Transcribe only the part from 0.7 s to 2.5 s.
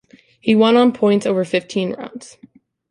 on points over fifteen rounds.